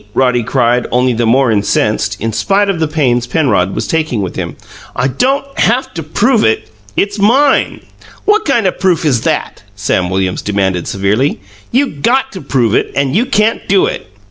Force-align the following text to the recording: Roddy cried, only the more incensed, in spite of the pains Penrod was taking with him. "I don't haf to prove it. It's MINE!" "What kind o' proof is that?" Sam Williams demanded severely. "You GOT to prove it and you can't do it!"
Roddy 0.15 0.41
cried, 0.41 0.87
only 0.91 1.13
the 1.13 1.27
more 1.27 1.51
incensed, 1.51 2.19
in 2.19 2.33
spite 2.33 2.71
of 2.71 2.79
the 2.79 2.87
pains 2.87 3.27
Penrod 3.27 3.75
was 3.75 3.85
taking 3.85 4.23
with 4.23 4.35
him. 4.35 4.55
"I 4.95 5.07
don't 5.07 5.45
haf 5.59 5.93
to 5.93 6.01
prove 6.01 6.43
it. 6.43 6.69
It's 6.97 7.19
MINE!" 7.19 7.81
"What 8.25 8.43
kind 8.43 8.65
o' 8.65 8.71
proof 8.71 9.05
is 9.05 9.21
that?" 9.25 9.61
Sam 9.75 10.09
Williams 10.09 10.41
demanded 10.41 10.87
severely. 10.87 11.39
"You 11.71 11.85
GOT 11.85 12.31
to 12.31 12.41
prove 12.41 12.73
it 12.73 12.91
and 12.95 13.15
you 13.15 13.27
can't 13.27 13.67
do 13.67 13.85
it!" 13.85 14.09